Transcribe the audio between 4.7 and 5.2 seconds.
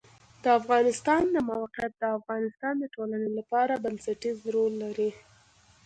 لري.